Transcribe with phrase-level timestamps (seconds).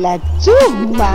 [0.00, 1.10] La chusma.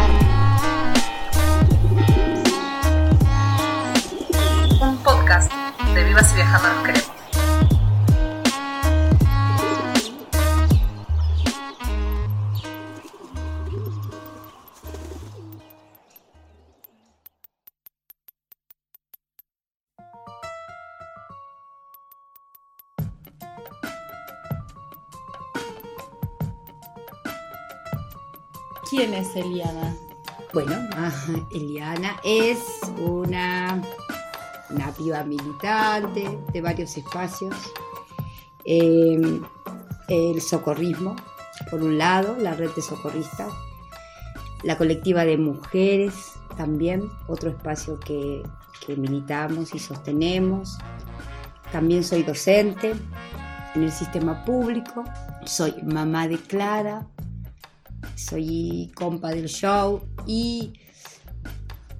[4.82, 5.50] Un podcast
[5.96, 7.23] de Vivas y Viajando nos.
[28.96, 29.96] ¿Quién es Eliana?
[30.54, 32.60] Bueno, ajá, Eliana es
[33.00, 33.82] una,
[34.70, 37.56] una militante de varios espacios.
[38.66, 39.42] Eh,
[40.10, 41.16] el socorrismo,
[41.72, 43.52] por un lado, la red de socorristas.
[44.62, 48.44] La colectiva de mujeres, también, otro espacio que
[48.96, 50.78] militamos y sostenemos.
[51.72, 52.94] También soy docente
[53.74, 55.04] en el sistema público.
[55.48, 57.08] Soy mamá de Clara,
[58.16, 60.74] soy compa del show y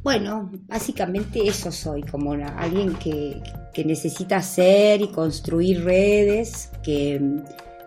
[0.04, 3.42] bueno, básicamente eso soy, como alguien que,
[3.74, 7.22] que necesita hacer y construir redes que,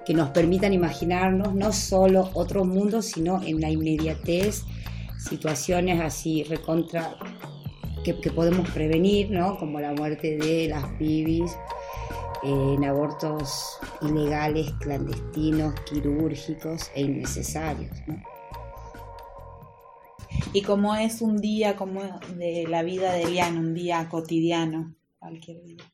[0.07, 4.63] que nos permitan imaginarnos no solo otro mundo, sino en la inmediatez,
[5.19, 7.17] situaciones así recontra
[8.03, 9.59] que, que podemos prevenir, ¿no?
[9.59, 11.53] como la muerte de las pibis
[12.47, 17.91] en abortos ilegales, clandestinos, quirúrgicos e innecesarios.
[18.07, 18.23] ¿no?
[20.53, 22.03] ¿Y cómo es un día como
[22.37, 24.95] de la vida de Eliana, un día cotidiano?
[25.19, 25.85] Cualquier día.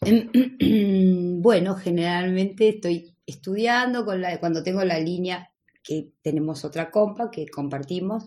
[1.42, 5.50] Bueno, generalmente estoy estudiando con la, cuando tengo la línea,
[5.82, 8.24] que tenemos otra compa que compartimos,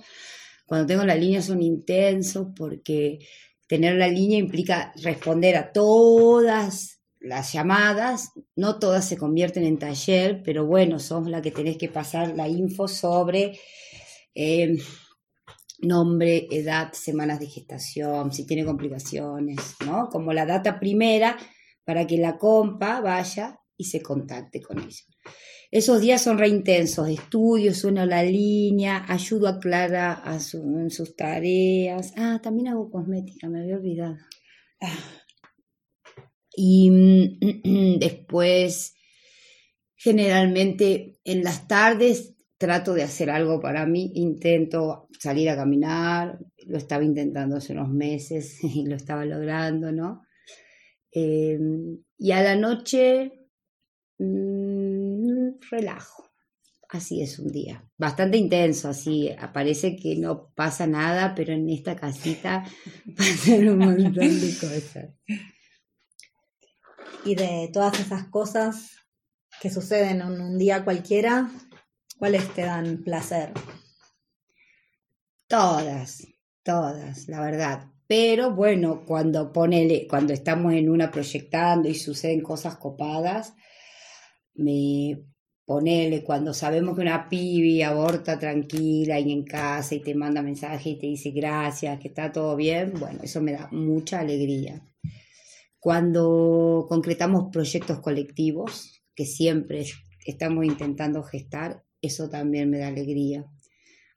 [0.66, 3.20] cuando tengo la línea son intensos porque
[3.68, 10.44] tener la línea implica responder a todas las llamadas, no todas se convierten en taller,
[10.44, 13.58] pero bueno, sos la que tenés que pasar la info sobre
[14.36, 14.78] eh,
[15.80, 20.10] nombre, edad, semanas de gestación, si tiene complicaciones, ¿no?
[20.10, 21.38] Como la data primera
[21.86, 25.04] para que la compa vaya y se contacte con ella.
[25.72, 31.16] Esos días son re intensos, estudio, sueno la línea, ayudo a Clara a en sus
[31.16, 32.14] tareas.
[32.16, 34.18] Ah, también hago cosmética, me había olvidado.
[36.56, 38.96] Y mm, después,
[39.96, 46.78] generalmente en las tardes trato de hacer algo para mí, intento salir a caminar, lo
[46.78, 50.22] estaba intentando hace unos meses y lo estaba logrando, ¿no?
[51.12, 51.60] Eh,
[52.18, 53.34] y a la noche,
[54.18, 56.24] mm, relajo.
[56.90, 57.84] Así es un día.
[57.98, 59.30] Bastante intenso, así.
[59.52, 62.64] Parece que no pasa nada, pero en esta casita
[63.18, 65.10] pasan un montón de cosas.
[67.26, 68.98] Y de todas esas cosas
[69.62, 71.50] que suceden en un día cualquiera,
[72.18, 73.54] ¿cuáles te dan placer?
[75.48, 76.28] Todas,
[76.64, 77.88] todas, la verdad.
[78.08, 83.54] Pero bueno, cuando ponele, cuando estamos en una proyectando y suceden cosas copadas,
[84.56, 85.24] me
[85.66, 90.92] ponele, cuando sabemos que una pibi aborta tranquila y en casa y te manda mensaje
[90.92, 94.82] y te dice gracias, que está todo bien, bueno, eso me da mucha alegría.
[95.84, 99.86] Cuando concretamos proyectos colectivos, que siempre
[100.26, 103.46] estamos intentando gestar, eso también me da alegría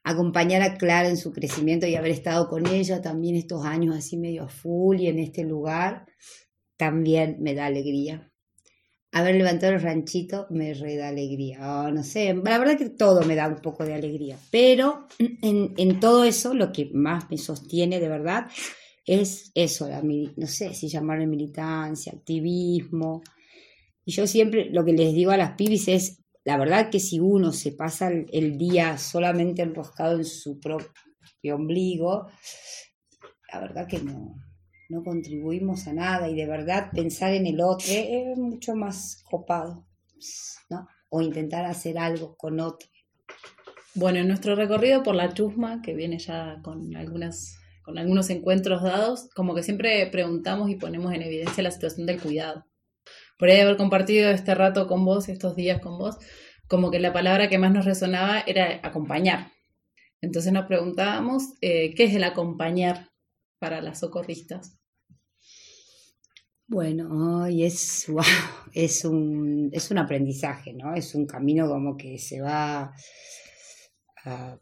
[0.07, 4.17] acompañar a Clara en su crecimiento y haber estado con ella también estos años así
[4.17, 6.07] medio a full y en este lugar,
[6.77, 8.31] también me da alegría.
[9.11, 11.59] Haber levantado el ranchito me re da alegría.
[11.61, 14.39] Oh, no sé, la verdad que todo me da un poco de alegría.
[14.53, 18.47] Pero en, en todo eso, lo que más me sostiene de verdad
[19.07, 23.23] es eso, la, no sé si llamarle militancia, activismo.
[24.05, 27.21] Y yo siempre lo que les digo a las pibis es, la verdad que si
[27.21, 32.27] uno se pasa el, el día solamente enroscado en su propio ombligo,
[33.53, 34.35] la verdad que no,
[34.89, 39.87] no contribuimos a nada y de verdad pensar en el otro es mucho más copado,
[40.69, 40.89] ¿no?
[41.09, 42.89] O intentar hacer algo con otro.
[43.95, 47.57] Bueno, en nuestro recorrido por la chusma, que viene ya con algunas
[47.87, 52.21] con algunos encuentros dados, como que siempre preguntamos y ponemos en evidencia la situación del
[52.21, 52.67] cuidado.
[53.39, 56.17] Por ahí haber compartido este rato con vos, estos días con vos,
[56.67, 59.53] como que la palabra que más nos resonaba era acompañar.
[60.21, 63.13] Entonces nos preguntábamos, eh, ¿qué es el acompañar
[63.61, 64.81] para las socorristas?
[66.67, 68.07] Bueno, ay, es,
[68.75, 70.93] es, un, es un aprendizaje, ¿no?
[70.97, 72.93] Es un camino como que se va
[74.27, 74.59] ah,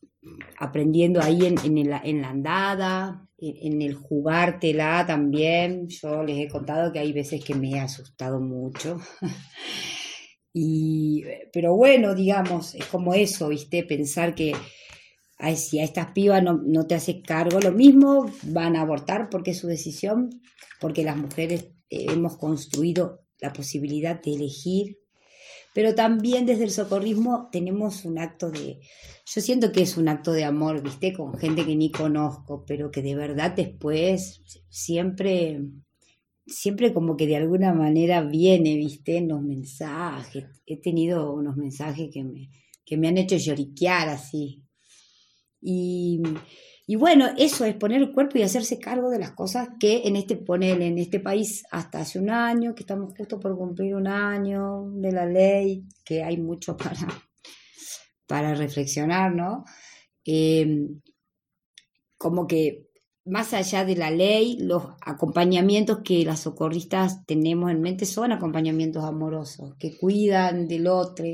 [0.58, 5.88] aprendiendo ahí en, en, la andada, en, en el jugártela también.
[5.88, 9.00] Yo les he contado que hay veces que me he asustado mucho.
[10.56, 13.82] Y, pero bueno, digamos, es como eso, ¿viste?
[13.82, 14.52] Pensar que
[15.38, 19.28] ay, si a estas pibas no, no te haces cargo, lo mismo van a abortar
[19.30, 20.30] porque es su decisión,
[20.80, 24.98] porque las mujeres eh, hemos construido la posibilidad de elegir,
[25.74, 28.80] pero también desde el socorrismo tenemos un acto de,
[29.26, 32.90] yo siento que es un acto de amor, viste, con gente que ni conozco, pero
[32.90, 34.40] que de verdad después
[34.70, 35.60] siempre
[36.46, 40.44] siempre como que de alguna manera viene, viste, en los mensajes.
[40.66, 42.50] He tenido unos mensajes que me,
[42.84, 44.62] que me han hecho lloriquear así.
[45.60, 46.20] Y,
[46.86, 50.16] y, bueno, eso es poner el cuerpo y hacerse cargo de las cosas que en
[50.16, 54.06] este, poner en este país hasta hace un año, que estamos justo por cumplir un
[54.06, 57.08] año de la ley, que hay mucho para,
[58.26, 59.64] para reflexionar, ¿no?
[60.26, 60.88] Eh,
[62.16, 62.88] como que
[63.26, 69.04] más allá de la ley, los acompañamientos que las socorristas tenemos en mente son acompañamientos
[69.04, 71.24] amorosos, que cuidan del otro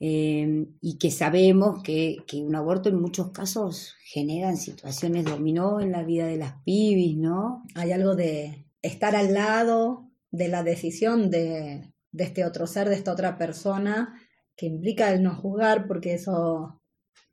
[0.00, 6.04] eh, y que sabemos que, un aborto en muchos casos genera situaciones dominó en la
[6.04, 7.64] vida de las pibis, ¿no?
[7.74, 13.12] Hay algo de estar al lado de la decisión de, este otro ser, de esta
[13.12, 14.14] otra persona,
[14.56, 16.80] que implica el no juzgar, porque eso,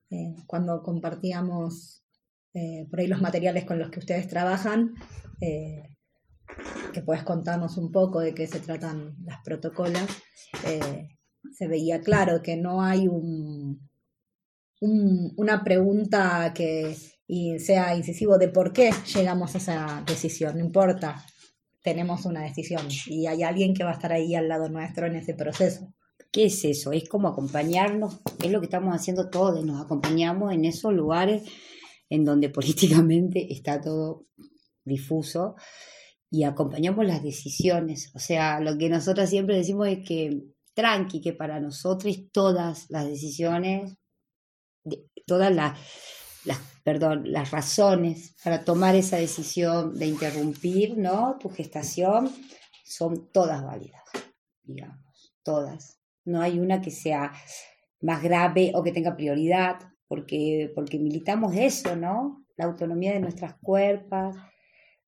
[0.09, 2.03] eh, cuando compartíamos
[2.53, 4.93] eh, por ahí los materiales con los que ustedes trabajan,
[6.95, 10.07] que puedes contarnos un poco de qué se tratan las protocolos,
[10.65, 11.09] eh,
[11.55, 13.79] se veía claro que no hay un,
[14.81, 16.95] una pregunta que
[17.59, 21.25] sea incisivo de por qué llegamos a esa decisión, no importa,
[21.81, 25.15] tenemos una decisión y hay alguien que va a estar ahí al lado nuestro en
[25.15, 25.93] ese proceso.
[26.31, 26.91] ¿Qué es eso?
[26.91, 31.43] Es como acompañarnos, es lo que estamos haciendo todos, nos acompañamos en esos lugares
[32.09, 34.25] en donde políticamente está todo
[34.83, 35.55] difuso
[36.29, 38.11] y acompañamos las decisiones.
[38.13, 43.05] O sea, lo que nosotros siempre decimos es que tranqui, que para nosotros todas las
[43.07, 43.97] decisiones,
[45.25, 45.79] todas las,
[46.43, 51.37] las, perdón, las razones para tomar esa decisión de interrumpir, ¿no?
[51.39, 52.29] Tu gestación
[52.83, 54.03] son todas válidas,
[54.61, 55.99] digamos, todas.
[56.25, 57.33] No hay una que sea
[58.01, 62.45] más grave o que tenga prioridad porque, porque militamos eso, ¿no?
[62.57, 64.35] La autonomía de nuestras cuerpos,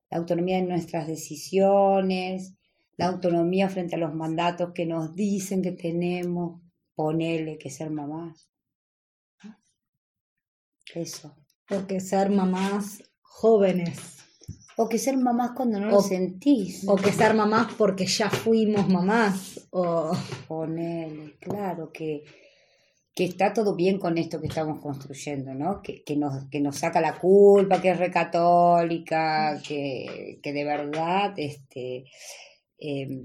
[0.09, 2.56] la autonomía de nuestras decisiones,
[2.97, 6.61] la autonomía frente a los mandatos que nos dicen que tenemos,
[6.95, 8.49] ponerle que ser mamás.
[10.93, 11.35] Eso.
[11.67, 14.17] Porque ser mamás jóvenes.
[14.77, 16.87] O que ser mamás cuando no lo sentís.
[16.87, 19.67] O que ser mamás porque ya fuimos mamás.
[19.71, 20.11] O...
[20.47, 22.23] Ponele, claro, que,
[23.13, 25.81] que está todo bien con esto que estamos construyendo, ¿no?
[25.81, 32.05] Que, nos, que nos saca la culpa, que es recatólica, que, que de verdad este,
[32.77, 33.23] em,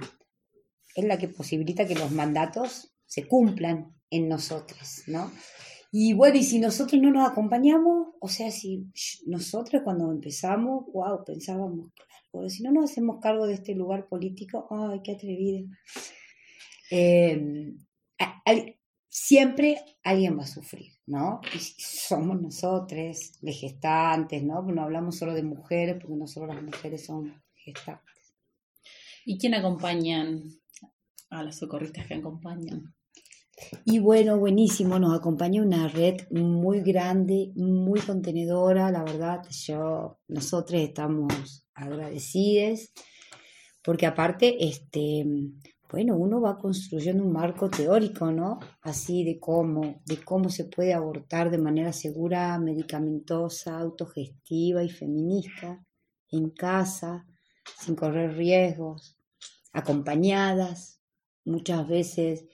[0.94, 5.31] es la que posibilita que los mandatos se cumplan en nosotros, ¿no?
[5.90, 8.87] Y bueno, y si nosotros no nos acompañamos, o sea, si
[9.26, 11.90] nosotros cuando empezamos, wow, pensábamos,
[12.31, 15.69] claro, si no nos hacemos cargo de este lugar político, ay, qué atrevido.
[16.90, 17.75] Eh,
[19.08, 21.43] siempre alguien va a sufrir, ¿no?
[21.54, 24.62] Y somos nosotros, de gestantes, ¿no?
[24.62, 28.22] No hablamos solo de mujeres, porque no solo las mujeres son gestantes.
[29.25, 30.43] ¿Y quién acompañan
[31.31, 32.95] a las socorristas que acompañan?
[33.85, 40.81] Y bueno, buenísimo, nos acompaña una red muy grande, muy contenedora, la verdad, yo, nosotros
[40.81, 42.93] estamos agradecidos,
[43.83, 45.25] porque aparte, este,
[45.91, 48.59] bueno, uno va construyendo un marco teórico, ¿no?
[48.81, 55.85] Así de cómo, de cómo se puede abortar de manera segura, medicamentosa, autogestiva y feminista,
[56.31, 57.26] en casa,
[57.81, 59.16] sin correr riesgos,
[59.73, 61.00] acompañadas,
[61.45, 62.45] muchas veces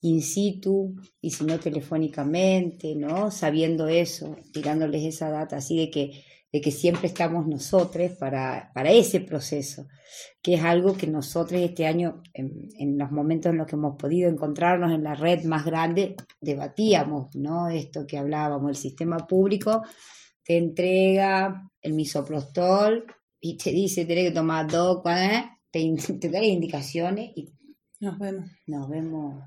[0.00, 3.30] in situ y si no telefónicamente, ¿no?
[3.30, 8.90] Sabiendo eso, tirándoles esa data así de que de que siempre estamos nosotros para, para
[8.90, 9.88] ese proceso,
[10.40, 14.30] que es algo que nosotros este año, en, los momentos en los que hemos podido
[14.30, 17.68] encontrarnos en la red más grande, debatíamos, ¿no?
[17.68, 19.82] Esto que hablábamos, el sistema público
[20.44, 23.04] te entrega el misoprostol
[23.48, 25.02] y te dice, tienes que tomar dos,
[25.70, 27.52] te, te da indicaciones y
[28.00, 28.50] nos vemos.
[28.66, 29.42] Nos vemos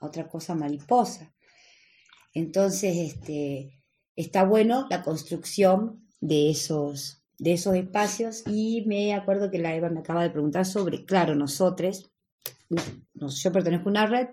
[0.00, 1.32] a otra cosa mariposa.
[2.34, 3.80] Entonces, este,
[4.16, 9.88] está bueno la construcción de esos, de esos espacios y me acuerdo que la Eva
[9.88, 12.10] me acaba de preguntar sobre, claro, nosotros,
[12.68, 14.28] yo pertenezco a una red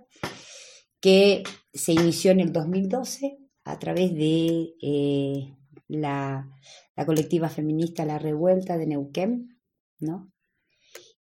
[1.00, 5.55] que se inició en el 2012 a través de eh,
[5.88, 6.50] la,
[7.06, 9.60] colectiva feminista La Revuelta de Neuquén,
[10.00, 10.32] ¿no?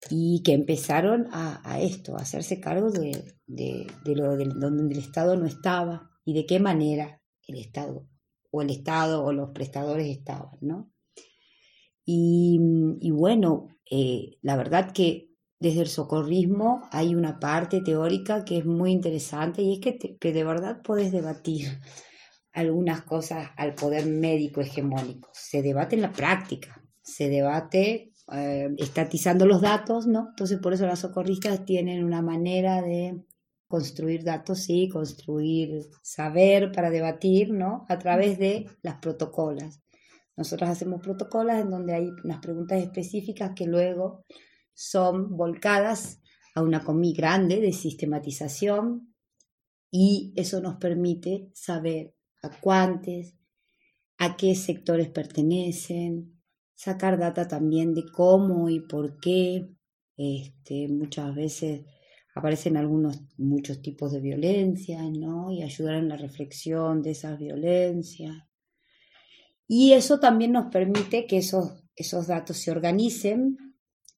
[0.09, 5.45] Y que empezaron a, esto, a hacerse cargo de, de, lo donde el Estado no
[5.45, 8.07] estaba y de qué manera el Estado
[8.51, 10.91] o el Estado o los prestadores estaban, ¿no?
[12.05, 12.59] Y,
[12.99, 15.29] y bueno, eh, la verdad que
[15.59, 20.33] desde el socorrismo hay una parte teórica que es muy interesante y es que, que
[20.33, 21.79] de verdad puedes debatir
[22.53, 25.29] algunas cosas al poder médico hegemónico.
[25.33, 30.29] Se debate en la práctica, se debate eh, estatizando los datos, ¿no?
[30.29, 33.21] Entonces por eso las socorristas tienen una manera de
[33.67, 37.85] construir datos, sí, construir saber para debatir, ¿no?
[37.89, 39.81] A través de las protocolas.
[40.37, 44.25] Nosotros hacemos protocolos en donde hay unas preguntas específicas que luego
[44.73, 46.21] son volcadas
[46.55, 49.13] a una comí grande de sistematización
[49.91, 52.12] y eso nos permite saber
[52.43, 53.33] a cuántos,
[54.17, 56.39] a qué sectores pertenecen,
[56.75, 59.69] sacar data también de cómo y por qué.
[60.15, 61.85] Este, muchas veces
[62.35, 65.51] aparecen algunos, muchos tipos de violencia, ¿no?
[65.51, 68.35] Y ayudar en la reflexión de esas violencias.
[69.67, 73.57] Y eso también nos permite que esos, esos datos se organicen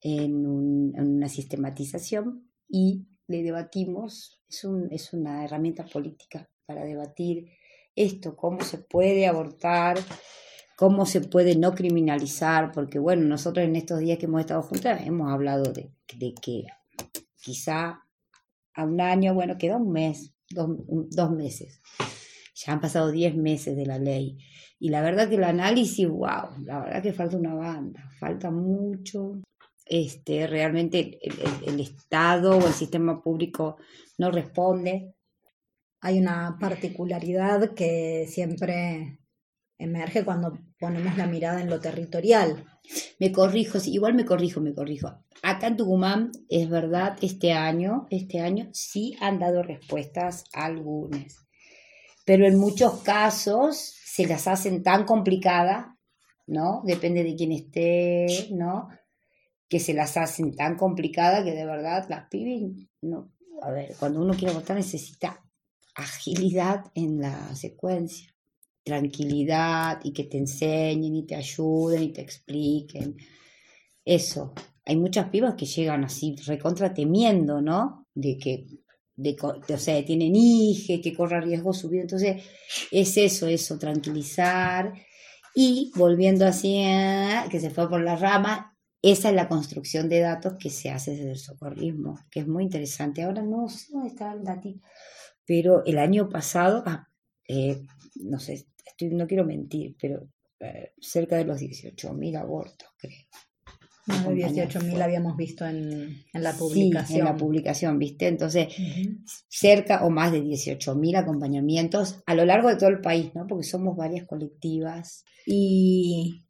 [0.01, 7.47] en, una sistematización y le debatimos, es, un, es una herramienta política para debatir
[7.95, 9.97] esto, cómo se puede abortar,
[10.75, 15.01] cómo se puede no criminalizar, porque bueno, nosotros en estos días que hemos estado juntas
[15.05, 16.65] hemos hablado de, de que
[17.41, 18.01] quizá
[18.73, 21.81] a un año, bueno, queda un mes, dos, dos meses.
[22.55, 24.37] Ya han pasado diez meses de la ley.
[24.79, 29.41] Y la verdad que el análisis, wow, la verdad que falta una banda, falta mucho.
[29.85, 31.19] Este, realmente
[31.65, 33.77] el Estado o el sistema público
[34.17, 35.14] no responde.
[36.05, 39.17] Hay una particularidad que siempre
[39.79, 42.63] emerge cuando ponemos la mirada en lo territorial.
[43.19, 45.07] Me corrijo, igual me corrijo, me corrijo.
[45.41, 51.47] Acá en Tucumán, es verdad, este año, este año sí han dado respuestas algunas,
[52.23, 55.87] pero en muchos casos se las hacen tan complicadas,
[56.45, 56.83] ¿no?
[56.85, 58.89] Depende de quién esté, ¿no?
[59.67, 63.31] Que se las hacen tan complicadas que de verdad las pibes, no,
[63.63, 65.41] a ver, cuando uno quiere votar necesita
[65.95, 68.35] agilidad en la secuencia
[68.85, 73.17] tranquilidad y que te enseñen y te ayuden y te expliquen.
[74.05, 74.53] Eso.
[74.85, 78.07] Hay muchas pibas que llegan así recontra temiendo, ¿no?
[78.13, 78.67] De que,
[79.15, 82.03] de, o sea, tienen hijos, que corra riesgo su vida.
[82.03, 82.43] Entonces,
[82.91, 84.93] es eso, eso, tranquilizar.
[85.55, 90.19] Y volviendo así, a, que se fue por la rama, esa es la construcción de
[90.19, 93.23] datos que se hace desde el socorrismo, que es muy interesante.
[93.23, 94.69] Ahora no sé dónde está el dato,
[95.45, 97.07] pero el año pasado, ah,
[97.47, 97.81] eh,
[98.15, 98.65] no sé,
[99.11, 100.27] no quiero mentir, pero
[100.59, 103.25] eh, cerca de los 18.000 abortos, creo.
[104.07, 107.07] Más de 18.000 habíamos visto en, la publicación.
[107.07, 108.27] Sí, en la publicación, ¿viste?
[108.27, 108.67] Entonces,
[109.49, 113.47] cerca o más de 18.000 acompañamientos a lo largo de todo el país, ¿no?
[113.47, 115.25] Porque somos varias colectivas.
[115.47, 116.45] ¿Y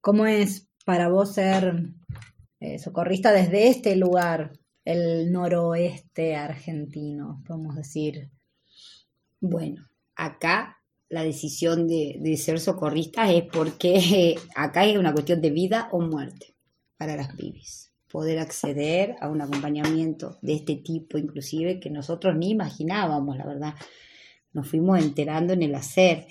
[0.00, 1.74] cómo es para vos ser
[2.60, 4.52] eh, socorrista desde este lugar,
[4.84, 8.30] el noroeste argentino, podemos decir?
[9.40, 15.88] Bueno, acá la decisión de, ser socorrista es porque acá hay una cuestión de vida
[15.92, 16.54] o muerte
[16.96, 17.92] para las pibes.
[18.10, 23.74] Poder acceder a un acompañamiento de este tipo, inclusive, que nosotros ni imaginábamos, la verdad.
[24.52, 26.26] Nos fuimos enterando en el hacer.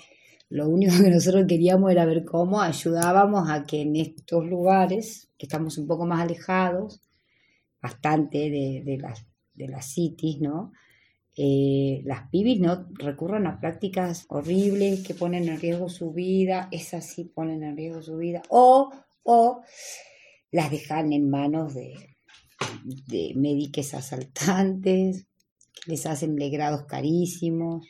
[0.48, 5.46] Lo único que nosotros queríamos era ver cómo ayudábamos a que en estos lugares, que
[5.46, 7.00] estamos un poco más alejados,
[7.82, 10.72] bastante de, las, de las cities, ¿no?
[11.36, 17.06] Eh, las pibis no recurran a prácticas horribles que ponen en riesgo su vida, esas
[17.06, 19.62] sí ponen en riesgo su vida, o, o
[20.50, 21.94] las dejan en manos de,
[22.84, 25.26] de médicos asaltantes,
[25.72, 27.86] que les hacen legrados carísimos,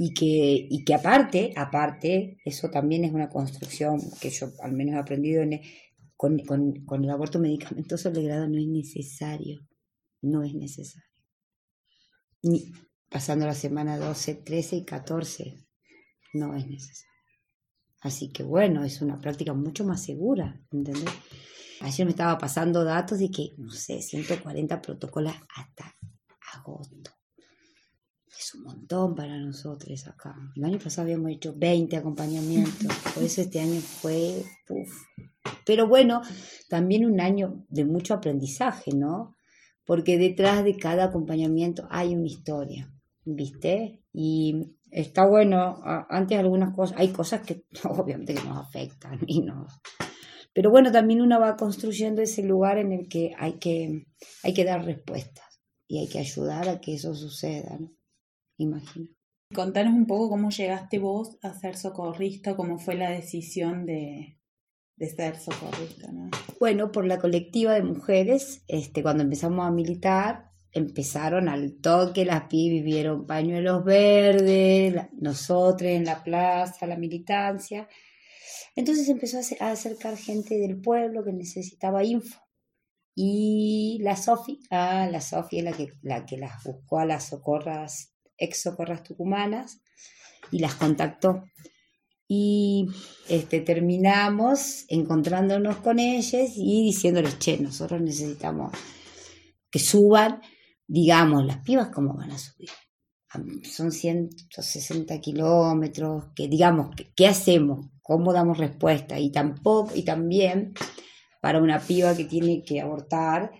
[0.00, 4.94] y que, y que aparte, aparte, eso también es una construcción que yo al menos
[4.94, 5.60] he aprendido en,
[6.18, 9.66] con, con, con el aborto medicamentoso, el legrado no es necesario,
[10.20, 11.08] no es necesario
[13.08, 15.66] pasando la semana 12, 13 y 14.
[16.34, 17.08] No es necesario.
[18.00, 21.04] Así que bueno, es una práctica mucho más segura, ¿entendés?
[21.80, 25.96] Ayer me estaba pasando datos de que, no sé, 140 protocolos hasta
[26.54, 27.12] agosto.
[28.26, 30.36] Es un montón para nosotros acá.
[30.54, 34.44] El año pasado habíamos hecho 20 acompañamientos, por eso este año fue...
[35.64, 36.22] Pero bueno,
[36.68, 39.34] también un año de mucho aprendizaje, ¿no?
[39.88, 42.92] porque detrás de cada acompañamiento hay una historia,
[43.24, 44.02] ¿viste?
[44.12, 45.78] Y está bueno,
[46.10, 49.80] antes algunas cosas, hay cosas que obviamente que nos afectan y nos...
[50.52, 54.04] Pero bueno, también uno va construyendo ese lugar en el que hay que,
[54.42, 57.90] hay que dar respuestas y hay que ayudar a que eso suceda, ¿no?
[58.58, 59.08] Imagino.
[59.54, 64.37] Contanos un poco cómo llegaste vos a ser socorrista, cómo fue la decisión de,
[64.98, 66.30] de ser socorrista, ¿no?
[66.58, 72.44] Bueno, por la colectiva de mujeres, este, cuando empezamos a militar, empezaron al toque, las
[72.44, 77.88] pibes vieron pañuelos verdes, la- nosotros en la plaza, la militancia.
[78.76, 82.40] Entonces empezó a acercar gente del pueblo que necesitaba info.
[83.14, 87.24] Y la Sofi, ah, la Sofi es la que, la que las buscó a las
[87.28, 89.80] socorras, ex socorras tucumanas,
[90.52, 91.44] y las contactó.
[92.30, 92.86] Y
[93.28, 98.72] este, terminamos encontrándonos con ellas y diciéndoles, che, nosotros necesitamos
[99.70, 100.42] que suban,
[100.86, 102.68] digamos, las pibas, ¿cómo van a subir?
[103.62, 107.86] Son 160 kilómetros, que digamos, ¿qué, qué hacemos?
[108.02, 109.18] ¿Cómo damos respuesta?
[109.18, 110.74] Y tampoco, y también
[111.40, 113.52] para una piba que tiene que abortar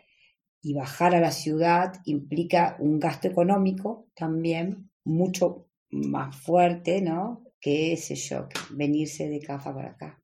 [0.60, 7.47] y bajar a la ciudad implica un gasto económico también mucho más fuerte, ¿no?
[7.60, 10.22] Que, yo, que venirse de Cafa para acá.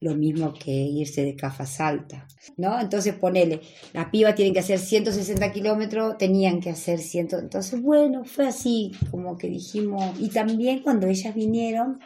[0.00, 2.80] Lo mismo que irse de Cafa Salta, ¿no?
[2.80, 3.60] Entonces ponele,
[3.92, 7.28] la piba tienen que hacer 160 kilómetros, tenían que hacer 100.
[7.32, 10.14] Entonces, bueno, fue así, como que dijimos.
[10.20, 11.98] Y también cuando ellas vinieron,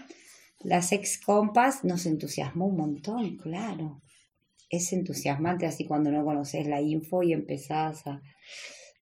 [0.64, 4.00] las ex compas nos entusiasmó un montón, claro.
[4.70, 8.22] Es entusiasmante así cuando no conoces la info y empezás a.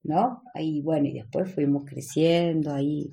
[0.02, 0.42] ¿No?
[0.54, 3.10] Ahí, bueno, y después fuimos creciendo ahí.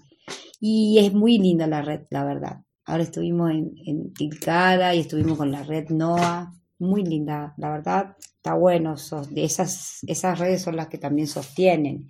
[0.60, 2.62] Y es muy linda la red, la verdad.
[2.86, 6.54] Ahora estuvimos en, en Tilcara y estuvimos con la red NOA.
[6.80, 8.16] Muy linda, la verdad.
[8.20, 8.96] Está bueno.
[9.30, 12.08] de esas, esas redes son las que también sostienen.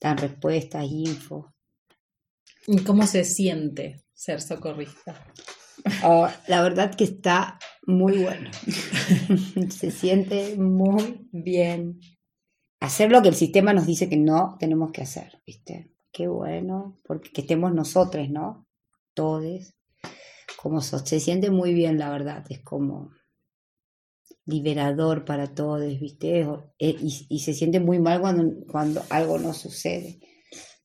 [0.00, 1.54] Dan respuestas, info.
[2.66, 5.26] ¿Y cómo se siente ser socorrista?
[6.04, 8.50] Oh, la verdad que está muy bueno.
[9.70, 12.00] Se siente muy bien.
[12.80, 15.90] Hacer lo que el sistema nos dice que no tenemos que hacer, ¿viste?
[16.12, 18.66] Qué bueno, porque que estemos nosotros, ¿no?
[19.14, 19.74] Todos.
[20.62, 22.44] Como so- se siente muy bien, la verdad.
[22.50, 23.10] Es como
[24.46, 26.40] liberador para todos, ¿viste?
[26.78, 26.96] Eh,
[27.28, 30.20] Y, se siente muy mal cuando, cuando algo no sucede.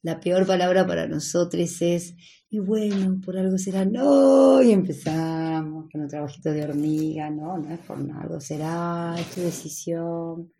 [0.04, 2.16] La peor palabra para nosotros es
[2.50, 7.74] y bueno, por algo será, no, y empezamos con un trabajito de hormiga, no, no
[7.74, 10.54] es por algo será, es tu decisión.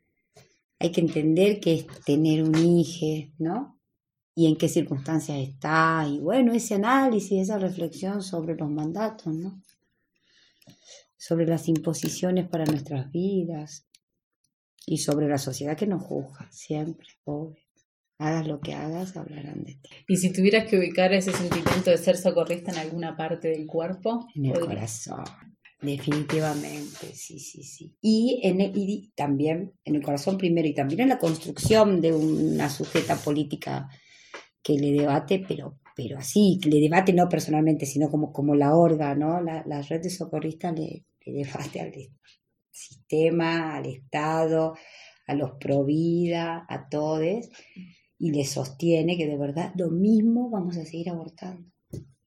[0.80, 3.80] Hay que entender que es tener un hijo, ¿no?
[4.36, 9.62] Y en qué circunstancias está, y bueno, ese análisis, esa reflexión sobre los mandatos, ¿no?
[11.18, 13.86] Sobre las imposiciones para nuestras vidas
[14.86, 17.62] y sobre la sociedad que nos juzga, siempre, obvio.
[18.20, 19.90] Hagas lo que hagas, hablarán de ti.
[20.08, 24.28] Y si tuvieras que ubicar ese sentimiento de ser socorrista en alguna parte del cuerpo,
[24.36, 25.26] En el podrías- corazón,
[25.82, 27.96] definitivamente, sí, sí, sí.
[28.02, 32.14] Y, en el- y también en el corazón primero y también en la construcción de
[32.14, 33.90] una sujeta política
[34.64, 38.76] que le debate, pero, pero así, que le debate no personalmente, sino como, como la
[38.76, 39.42] orga, ¿no?
[39.42, 41.94] La, la de socorristas le, le debate al
[42.72, 44.74] sistema, al Estado,
[45.28, 47.50] a los pro vida, a todos,
[48.18, 51.74] y le sostiene que de verdad lo mismo vamos a seguir abortando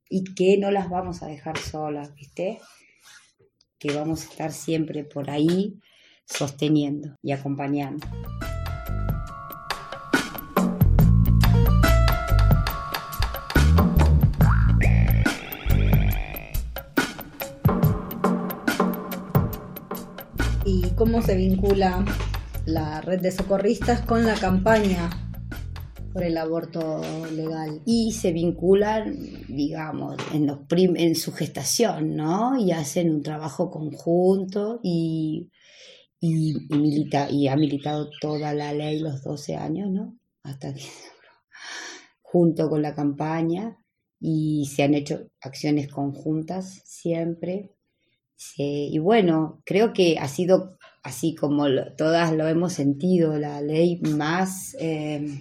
[0.09, 2.61] y que no las vamos a dejar solas, ¿viste?
[3.79, 5.81] Que vamos a estar siempre por ahí
[6.25, 8.07] sosteniendo y acompañando.
[20.97, 22.05] Cómo se vincula
[22.65, 25.11] la red de socorristas con la campaña
[26.13, 27.83] por el aborto legal?
[27.85, 29.15] Y se vinculan,
[29.49, 32.59] digamos, en, los prim- en su gestación, ¿no?
[32.59, 35.51] Y hacen un trabajo conjunto y,
[36.19, 40.19] y, milita, y ha militado toda la ley los 12 años, ¿no?
[40.43, 40.83] Hasta que
[42.23, 43.79] junto con la campaña
[44.19, 47.73] y se han hecho acciones conjuntas siempre.
[48.59, 51.66] Y bueno, creo que ha sido así como
[51.97, 55.40] todas lo hemos sentido, la ley más, eh,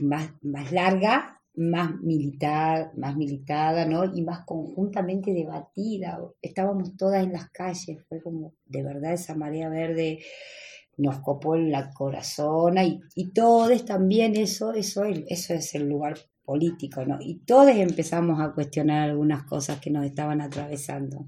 [0.00, 4.04] más, más larga, más militar, más militada, ¿no?
[4.04, 6.18] Y más conjuntamente debatida.
[6.40, 10.20] Estábamos todas en las calles, fue como de verdad esa marea verde
[10.96, 16.18] nos copó en la corazón y, y todos también eso, eso, eso es el lugar
[16.44, 17.18] político, ¿no?
[17.20, 21.26] Y todos empezamos a cuestionar algunas cosas que nos estaban atravesando,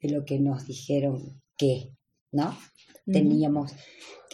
[0.00, 1.90] de lo que nos dijeron que,
[2.32, 2.56] ¿no?
[3.04, 3.72] Teníamos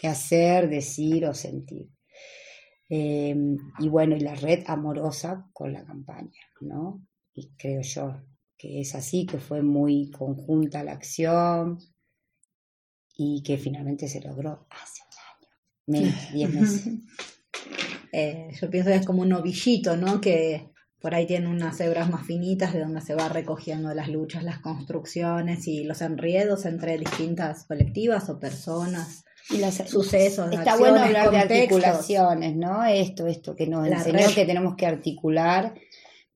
[0.00, 1.90] que hacer, decir o sentir.
[2.88, 3.36] Eh,
[3.78, 7.06] y bueno, y la red amorosa con la campaña, ¿no?
[7.34, 8.22] Y creo yo
[8.56, 11.78] que es así, que fue muy conjunta la acción
[13.16, 16.86] y que finalmente se logró hace un año, menos 10 meses.
[18.12, 20.20] eh, yo pienso que es como un ovillito, ¿no?
[20.20, 24.42] Que por ahí tiene unas hebras más finitas de donde se va recogiendo las luchas,
[24.42, 29.24] las construcciones y los enriedos entre distintas colectivas o personas.
[29.50, 32.84] Y las, sucesos, Está bueno hablar de articulaciones, ¿no?
[32.84, 34.34] Esto, esto que nos La enseñó red.
[34.34, 35.74] que tenemos que articular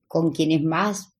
[0.07, 1.13] con quienes más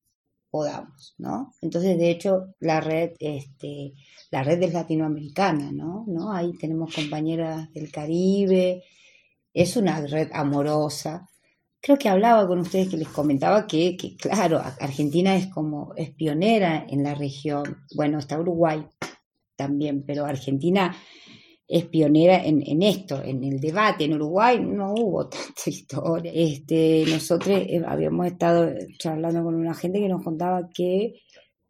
[0.50, 1.52] podamos, ¿no?
[1.60, 3.92] Entonces, de hecho, la red, este,
[4.30, 6.04] la red es latinoamericana, ¿no?
[6.08, 6.32] ¿no?
[6.32, 8.82] Ahí tenemos compañeras del Caribe,
[9.52, 11.28] es una red amorosa.
[11.84, 16.08] Creo que hablaba con ustedes que les comentaba que, que, claro, Argentina es como, es
[16.12, 17.84] pionera en la región.
[17.94, 18.86] Bueno, está Uruguay
[19.54, 20.96] también, pero Argentina
[21.68, 24.04] es pionera en, en, esto, en el debate.
[24.04, 26.32] En Uruguay no hubo tanta historia.
[26.34, 31.20] Este, nosotros eh, habíamos estado charlando con una gente que nos contaba que,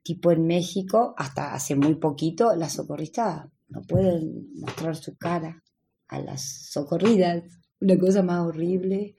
[0.04, 5.60] tipo en México, hasta hace muy poquito, las socorristas no pueden mostrar su cara
[6.06, 7.42] a las socorridas.
[7.80, 9.16] Una cosa más horrible.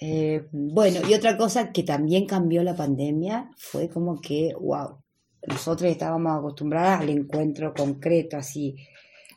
[0.00, 5.02] Eh, bueno, y otra cosa que también cambió la pandemia fue como que, wow,
[5.46, 8.76] nosotros estábamos acostumbradas al encuentro concreto, así,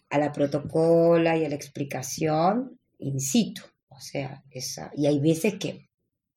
[0.09, 3.61] a la protocola y a la explicación in situ.
[3.89, 5.89] O sea, esa, y hay veces que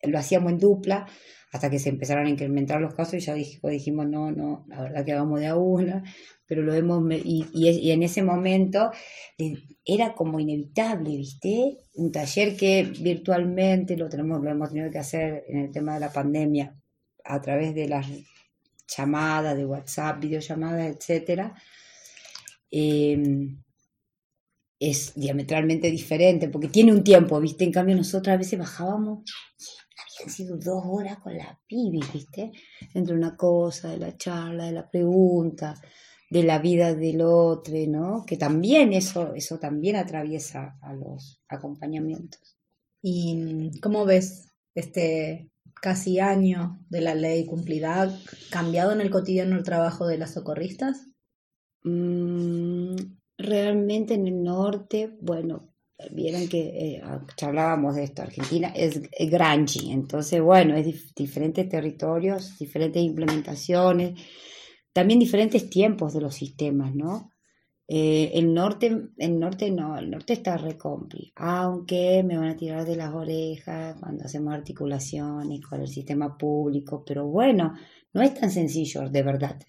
[0.02, 1.06] lo hacíamos en dupla
[1.54, 4.82] hasta que se empezaron a incrementar los casos y ya dijimos, dijimos no, no, la
[4.82, 6.02] verdad que hagamos de a una,
[6.46, 8.90] pero lo hemos, y, y, en ese momento
[9.84, 11.78] era como inevitable, ¿viste?
[11.94, 16.00] Un taller que virtualmente lo, tenemos, lo hemos tenido que hacer en el tema de
[16.00, 16.74] la pandemia
[17.22, 18.08] a través de las
[18.88, 21.54] llamadas de WhatsApp, videollamadas, etcétera,
[22.68, 23.48] eh,
[24.80, 27.62] es diametralmente diferente porque tiene un tiempo, ¿viste?
[27.62, 29.22] En cambio, nosotros a veces bajábamos,
[29.96, 32.52] habían sido dos horas con la pibi, ¿viste?
[32.92, 35.74] Entre una cosa, de la charla, de la pregunta,
[36.30, 38.24] de la vida del otro, ¿no?
[38.26, 42.56] Que también eso, eso también atraviesa a los acompañamientos.
[43.02, 48.18] ¿Y cómo ves este casi año de la ley cumplida,
[48.50, 51.08] cambiado en el cotidiano el trabajo de las socorristas?
[51.82, 52.96] Mm,
[53.36, 55.73] realmente en el norte, bueno,
[56.10, 57.02] vieron que eh,
[57.36, 64.20] charlábamos de esto, Argentina es, es granchi, entonces bueno, es dif diferentes territorios, diferentes implementaciones,
[64.92, 67.30] también diferentes tiempos de los sistemas, ¿no?
[67.86, 72.86] Eh, el norte, el norte no, el norte está recompli, aunque me van a tirar
[72.86, 77.74] de las orejas cuando hacemos articulaciones con el sistema público, pero bueno,
[78.14, 79.60] no es tan sencillo, de verdad.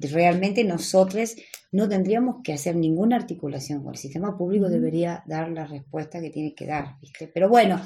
[0.00, 1.36] Realmente nosotros
[1.72, 6.30] no tendríamos que hacer ninguna articulación con el sistema público, debería dar la respuesta que
[6.30, 7.28] tiene que dar, ¿viste?
[7.28, 7.80] Pero bueno,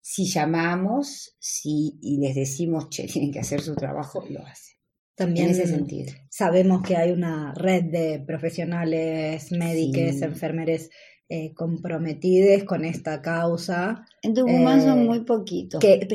[0.00, 4.74] si llamamos si, y les decimos, che, tienen que hacer su trabajo, lo hacen.
[5.16, 6.12] También en ese sentido.
[6.28, 10.24] sabemos que hay una red de profesionales, médicos, sí.
[10.24, 10.90] enfermeres
[11.28, 14.06] eh, comprometidos con esta causa.
[14.22, 15.80] En Tucumán eh, son muy poquitos.
[15.80, 16.06] Que,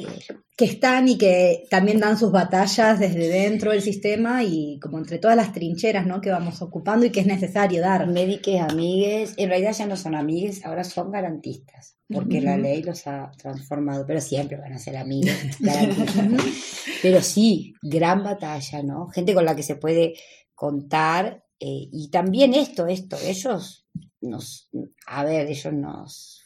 [0.56, 5.18] que están y que también dan sus batallas desde dentro del sistema y como entre
[5.18, 6.22] todas las trincheras ¿no?
[6.22, 8.08] que vamos ocupando y que es necesario dar.
[8.08, 12.46] Médicos, amigues, en realidad ya no son amigues, ahora son garantistas, porque uh -huh.
[12.46, 15.34] la ley los ha transformado, pero siempre van a ser amigos,
[17.02, 19.08] pero sí, gran batalla, ¿no?
[19.08, 20.14] Gente con la que se puede
[20.54, 23.86] contar eh, y también esto, esto, ellos
[24.22, 24.70] nos,
[25.08, 26.46] a ver, ellos nos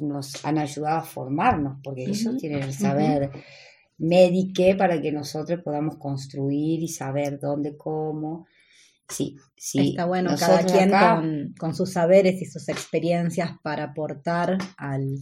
[0.00, 2.20] nos han ayudado a formarnos, porque uh -huh.
[2.20, 3.42] ellos tienen el saber uh -huh.
[3.98, 8.46] médico para que nosotros podamos construir y saber dónde, cómo.
[9.08, 9.90] Sí, sí.
[9.90, 15.20] Está bueno, cada quien acá, con, con, sus saberes y sus experiencias para aportar al,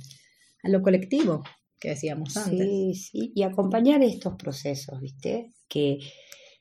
[0.62, 1.42] a lo colectivo
[1.80, 2.68] que decíamos antes.
[2.68, 5.52] Sí, sí, y acompañar estos procesos, ¿viste?
[5.66, 5.98] Que,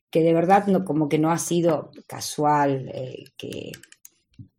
[0.09, 3.73] que de verdad no, como que no ha sido casual, eh, que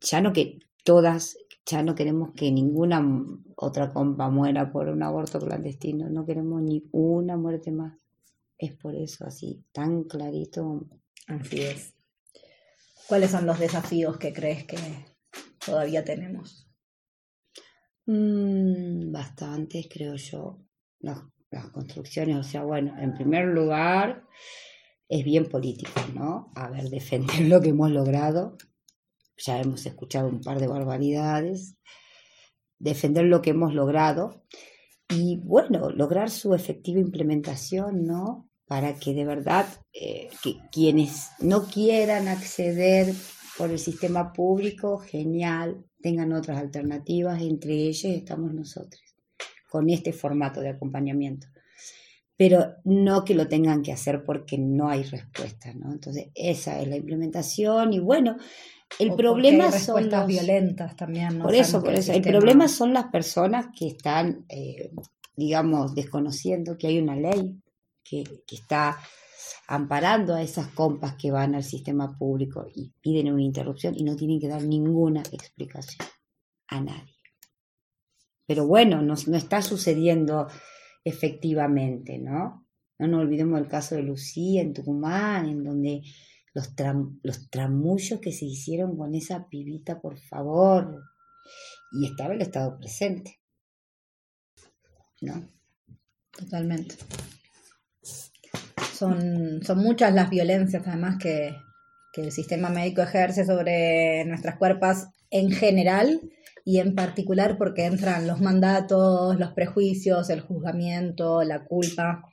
[0.01, 3.01] ya no que todas ya no queremos que ninguna
[3.57, 7.99] otra compa muera por un aborto clandestino, no queremos ni una muerte más.
[8.59, 10.89] Es por eso, así, tan clarito.
[11.27, 11.95] Así es.
[13.09, 14.77] ¿Cuáles son los desafíos que crees que
[15.65, 16.69] todavía tenemos?
[18.07, 20.59] Mm, bastantes, creo yo.
[20.99, 24.27] Las, las construcciones, o sea, bueno, en primer lugar,
[25.09, 26.53] es bien político, ¿no?
[26.55, 28.57] A ver, defender lo que hemos logrado,
[29.45, 31.77] ya hemos escuchado un par de barbaridades,
[32.79, 34.45] defender lo que hemos logrado
[35.09, 38.49] y, bueno, lograr su efectiva implementación, ¿no?
[38.67, 43.13] Para que de verdad eh, que quienes no quieran acceder
[43.59, 49.03] por el sistema público, genial, tengan otras alternativas, entre ellas estamos nosotros,
[49.69, 51.49] con este formato de acompañamiento.
[52.37, 55.93] Pero no que lo tengan que hacer porque no hay respuesta, ¿no?
[55.93, 58.37] Entonces, esa es la implementación y bueno,
[58.99, 61.39] el O problema hay son los- violentas también.
[61.39, 61.45] ¿no?
[61.45, 62.13] Por eso, por eso.
[62.13, 64.91] El problema son las personas que están, eh,
[65.37, 67.61] digamos, desconociendo que hay una ley
[68.05, 68.99] que, que está
[69.69, 74.17] amparando a esas compas que van al sistema público y piden una interrupción y no
[74.17, 76.07] tienen que dar ninguna explicación
[76.69, 77.15] a nadie.
[78.47, 80.49] Pero bueno, no, no está sucediendo
[81.05, 82.67] efectivamente, ¿no?
[82.99, 86.03] No nos olvidemos el caso de Lucía en Tucumán, en donde
[86.55, 91.03] los, tram- los tramullos que se hicieron con esa pibita, por favor.
[91.93, 93.39] Y estaba el Estado presente.
[95.21, 95.49] ¿No?
[96.37, 96.95] Totalmente.
[98.95, 101.55] Son, son muchas las violencias además que,
[102.13, 106.21] que el sistema médico ejerce sobre nuestras cuerpos en general
[106.65, 112.25] y en particular porque entran los mandatos, los prejuicios, el juzgamiento, la culpa,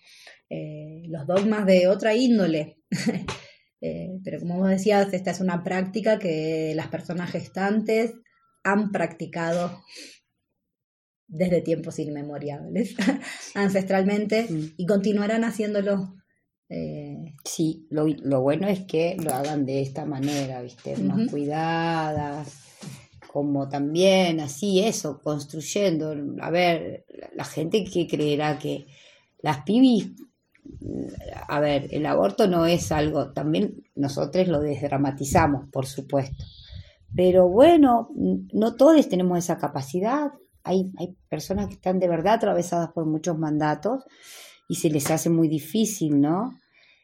[0.50, 2.78] eh, los dogmas de otra índole.
[3.82, 8.14] Eh, pero como vos decías, esta es una práctica que las personas gestantes
[8.64, 9.84] han practicado
[11.28, 12.96] desde tiempos inmemoriales,
[13.56, 14.74] ancestralmente, Mm.
[14.78, 16.16] y continuarán haciéndolo.
[16.70, 20.98] eh, Sí, lo, lo bueno es que lo hagan de esta manera, ¿viste?
[20.98, 22.58] Más cuidadas,
[23.32, 26.16] como también así eso, construyendo.
[26.42, 28.88] A ver, la, la gente que creerá que
[29.42, 30.10] las pibis,
[31.48, 36.44] a ver, el aborto no es algo, también nosotros lo desdramatizamos, por supuesto.
[37.16, 38.10] Pero bueno,
[38.54, 40.32] no todos tenemos esa capacidad.
[40.64, 44.04] Hay, hay personas que están de verdad atravesadas por muchos mandatos
[44.68, 46.58] y se les hace muy difícil, ¿no?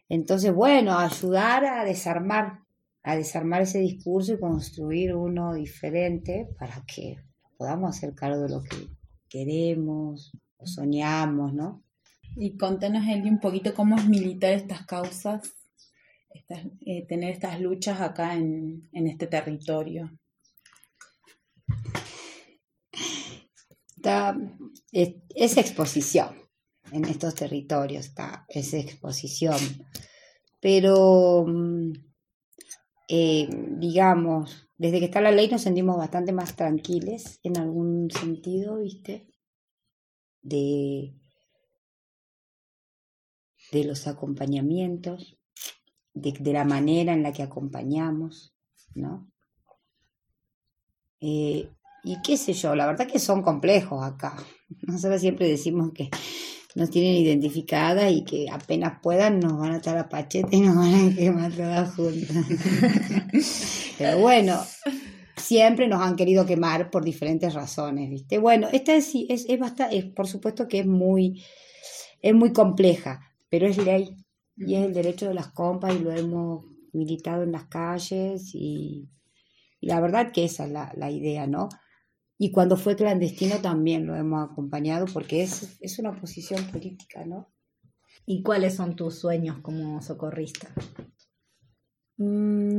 [0.10, 2.60] Entonces, bueno, ayudar a desarmar,
[3.04, 7.18] a desarmar ese discurso y construir uno diferente para que
[7.58, 8.90] podamos hacer cargo de lo que
[9.30, 11.83] queremos o soñamos, ¿no?
[12.36, 15.54] Y contanos, Eli, un poquito cómo es militar estas causas,
[16.34, 20.12] estas, eh, tener estas luchas acá en, en este territorio.
[23.96, 24.36] Está,
[24.92, 26.36] es, exposición
[26.92, 29.58] en estos territorios, está, es exposición.
[30.60, 31.94] Pero, mm,
[33.10, 38.80] eh, digamos, desde que está la ley nos sentimos bastante más tranquiles en algún sentido,
[38.80, 39.28] ¿viste?
[40.42, 41.14] De,
[43.74, 45.38] de los acompañamientos,
[46.14, 48.54] de, de la manera en la que acompañamos,
[48.94, 49.28] ¿no?
[51.20, 51.70] Eh,
[52.04, 54.36] y qué sé yo, la verdad que son complejos acá.
[54.82, 56.10] Nosotros siempre decimos que
[56.76, 60.76] nos tienen identificadas y que apenas puedan nos van a estar a pachete y nos
[60.76, 62.36] van a quemar todas juntas.
[63.98, 64.60] Pero bueno,
[65.38, 68.38] siempre nos han querido quemar por diferentes razones, ¿viste?
[68.38, 71.44] Bueno, esta es, es, es bastante, es, por supuesto que es muy,
[72.22, 74.18] es muy compleja, pero es ley
[74.58, 79.12] y es el derecho de las compas y lo hemos militado en las calles y,
[79.80, 81.70] y la verdad que esa es la, la idea, ¿no?
[82.40, 87.54] Y cuando fue clandestino también lo hemos acompañado porque es, es una posición política, ¿no?
[88.26, 90.74] ¿Y cuáles son tus sueños como socorrista?
[92.18, 92.73] Mm,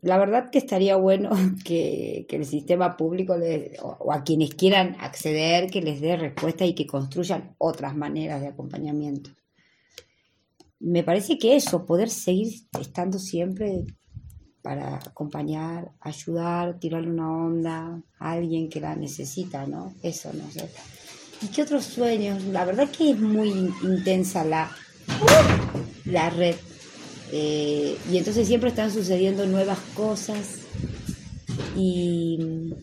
[0.00, 1.30] la verdad que estaría bueno
[1.64, 3.36] que, que el sistema público
[3.82, 8.48] o, a quienes quieran acceder, que les dé respuesta y que construyan otras maneras de
[8.48, 9.30] acompañamiento.
[10.80, 12.48] Me parece que eso, poder seguir
[12.80, 13.84] estando siempre
[14.62, 19.92] para acompañar, ayudar, tirarle una onda a alguien que la necesita, ¿no?
[20.02, 20.44] Eso, no.
[21.42, 22.42] ¿Y qué otros sueños?
[22.44, 24.70] La verdad que es muy in- intensa la,
[26.04, 26.54] la red.
[27.32, 30.58] Eh, y entonces siempre están sucediendo nuevas cosas.
[31.76, 32.74] Y,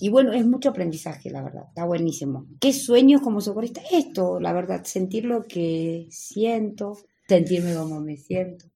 [0.00, 1.64] y bueno, es mucho aprendizaje, la verdad.
[1.68, 2.46] Está buenísimo.
[2.60, 3.80] ¿Qué sueños como socorrista?
[3.92, 6.98] Esto, la verdad, sentir lo que siento,
[7.28, 8.66] sentirme como me siento,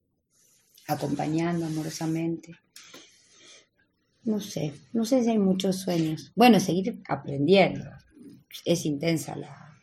[0.87, 2.55] acompañando amorosamente.
[4.23, 6.31] No sé, no sé si hay muchos sueños.
[6.35, 7.83] Bueno, seguir aprendiendo.
[8.63, 9.77] Es intensa la,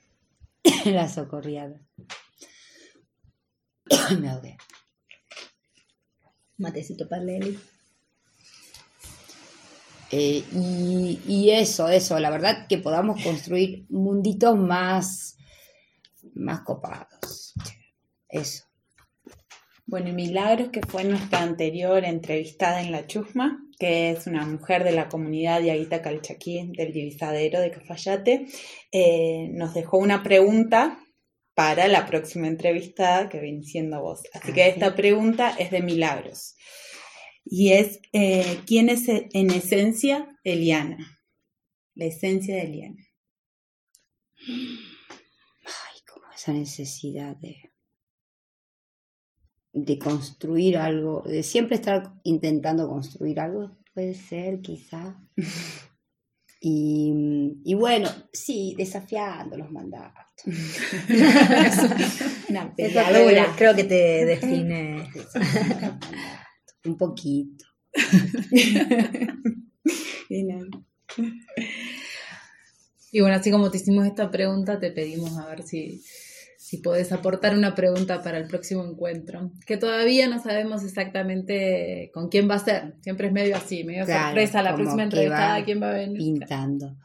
[0.87, 1.83] la socorriada.
[4.19, 4.57] Me ahogué.
[6.61, 7.59] Matecito para Leli.
[10.12, 15.37] Eh, y, y eso, eso, la verdad que podamos construir munditos más,
[16.35, 17.55] más copados.
[18.29, 18.64] Eso.
[19.87, 24.85] Bueno, y Milagros, que fue nuestra anterior entrevistada en La Chusma, que es una mujer
[24.85, 28.46] de la comunidad de Aguita Calchaquí, del divisadero de Cafayate,
[28.92, 31.01] eh, nos dejó una pregunta
[31.61, 34.23] para la próxima entrevistada que viene siendo vos.
[34.33, 36.57] Así que Ah, esta pregunta es de Milagros.
[37.44, 41.20] Y es, eh, ¿quién es en esencia Eliana?
[41.94, 43.05] La esencia de Eliana.
[44.38, 47.70] Ay, como esa necesidad de...
[49.75, 55.20] de construir algo, de siempre estar intentando construir algo, puede ser quizá.
[56.61, 60.25] Y, y bueno, sí, desafiando los mandatos.
[62.49, 63.55] Una peleadora.
[63.57, 63.94] creo, que te
[64.27, 65.09] define.
[66.85, 67.64] Un poquito.
[73.12, 76.01] Y bueno, así como te hicimos esta pregunta, te pedimos a ver si,
[76.71, 82.29] si podés aportar una pregunta para el próximo encuentro, que todavía no sabemos exactamente con
[82.29, 82.95] quién va a ser.
[83.01, 85.95] Siempre es medio así, medio Claro, sorpresa la próxima que entrevistada, va quién va a
[85.95, 86.17] venir.
[86.17, 86.97] Pintando.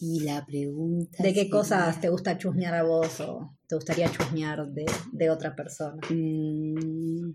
[0.00, 1.22] Y la pregunta.
[1.22, 5.30] ¿De qué sería, cosas te gusta chusmear a vos o te gustaría chusmear de, de
[5.30, 5.96] otra persona?
[6.10, 7.30] mm,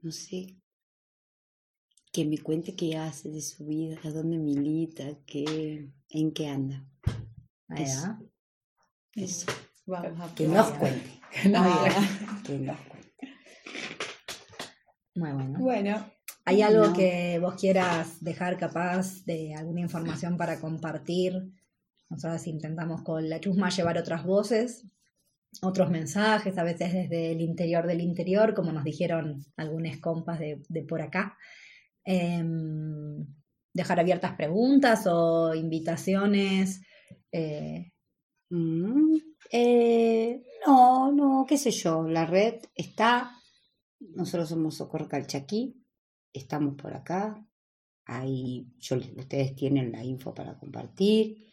[0.00, 0.58] no sé.
[2.10, 6.88] Que me cuente qué hace de su vida, a dónde milita, qué, en qué anda.
[7.76, 8.18] Eso.
[9.14, 9.46] Eso.
[9.86, 11.10] Vamos a Que nos cuente.
[11.50, 13.12] No, Ah, Que nos cuente.
[15.14, 15.58] Muy bueno.
[15.58, 16.10] Bueno,
[16.44, 16.92] ¿Hay algo No.
[16.92, 21.34] que vos quieras dejar capaz de alguna información para compartir?
[22.10, 24.84] Nosotros intentamos con la chusma llevar otras voces,
[25.62, 30.62] otros mensajes, a veces desde el interior del interior, como nos dijeron algunos compas de,
[30.68, 31.38] de por acá.
[32.04, 33.24] Em,
[33.72, 36.82] dejar abiertas preguntas o invitaciones.
[37.32, 37.88] eh,
[38.50, 39.16] Mm,
[39.52, 42.08] eh, no, no, qué sé yo.
[42.08, 43.38] La red está.
[44.00, 45.84] Nosotros somos Socorro Calchaquí.
[46.32, 47.46] Estamos por acá.
[48.06, 51.48] Ahí ustedes tienen la info para compartir.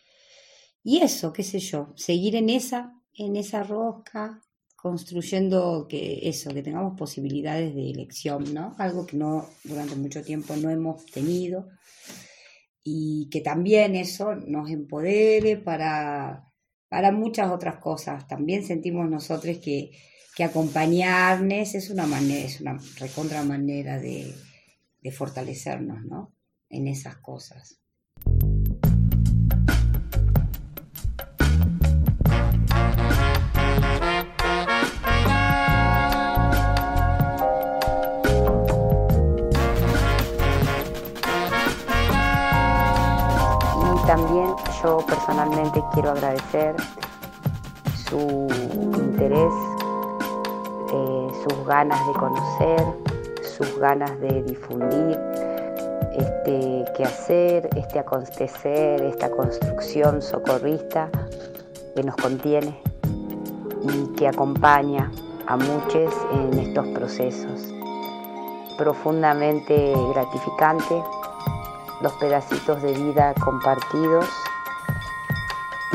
[0.82, 1.94] Y eso, qué sé yo.
[1.98, 4.42] Seguir en esa, en esa rosca,
[4.78, 8.76] construyendo que eso, que tengamos posibilidades de elección, ¿no?
[8.78, 11.68] Algo que no durante mucho tiempo no hemos tenido.
[12.82, 16.49] Y que también eso nos empodere para
[16.90, 18.28] para muchas otras cosas.
[18.28, 19.92] También sentimos nosotros que,
[20.36, 24.34] que acompañarnos es una manera, es una recontra manera de,
[25.02, 26.34] de fortalecernos, ¿no?
[26.70, 27.80] En esas cosas.
[44.08, 46.76] También yo personalmente quiero agradecer
[48.10, 48.48] su
[48.98, 49.54] interés,
[50.94, 52.86] eh, sus ganas de conocer,
[53.58, 55.20] sus ganas de difundir
[56.18, 61.10] este quehacer, este acontecer, esta construcción socorrista
[61.96, 62.82] que nos contiene
[63.82, 65.12] y que acompaña
[65.48, 67.74] a muchos en estos procesos.
[68.78, 71.04] Profundamente gratificante
[72.02, 74.26] los pedacitos de vida compartidos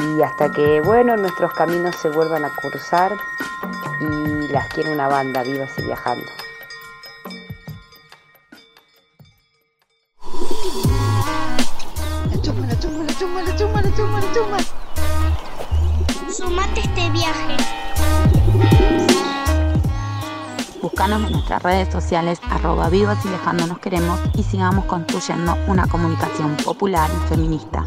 [0.04, 3.12] y hasta que, bueno, nuestros caminos se vuelvan a cruzar
[4.00, 6.26] y las quiere una banda vivas y viajando.
[12.30, 14.58] La chuma, la chuma, la chuma, la chuma, la chuma, la chuma.
[16.30, 17.56] Sumate este viaje.
[20.82, 25.86] Búscanos en nuestras redes sociales arroba vivas y viajando nos queremos y sigamos construyendo una
[25.86, 27.86] comunicación popular y feminista.